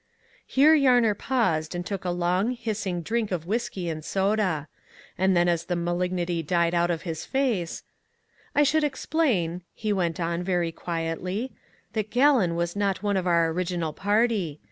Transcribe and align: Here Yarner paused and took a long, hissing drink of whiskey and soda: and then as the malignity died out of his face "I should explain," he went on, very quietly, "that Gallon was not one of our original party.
Here 0.47 0.73
Yarner 0.75 1.13
paused 1.15 1.75
and 1.75 1.85
took 1.85 2.03
a 2.03 2.09
long, 2.09 2.53
hissing 2.53 3.03
drink 3.03 3.31
of 3.31 3.45
whiskey 3.45 3.87
and 3.87 4.03
soda: 4.03 4.67
and 5.15 5.37
then 5.37 5.47
as 5.47 5.65
the 5.65 5.75
malignity 5.75 6.41
died 6.41 6.73
out 6.73 6.89
of 6.89 7.03
his 7.03 7.23
face 7.23 7.83
"I 8.55 8.63
should 8.63 8.83
explain," 8.83 9.61
he 9.75 9.93
went 9.93 10.19
on, 10.19 10.41
very 10.41 10.71
quietly, 10.71 11.51
"that 11.93 12.09
Gallon 12.09 12.55
was 12.55 12.75
not 12.75 13.03
one 13.03 13.15
of 13.15 13.27
our 13.27 13.49
original 13.49 13.93
party. 13.93 14.59